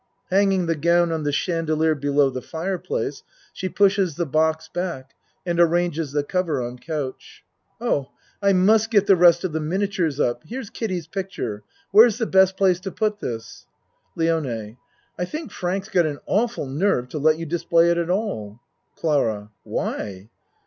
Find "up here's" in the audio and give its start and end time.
10.19-10.71